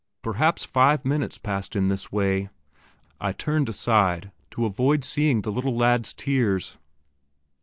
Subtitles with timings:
[0.23, 2.49] Perhaps five minutes passed in this way.
[3.19, 6.79] I turned aside to avoid seeing the little lad's tears.